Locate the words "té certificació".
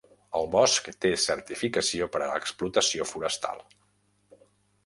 1.05-2.09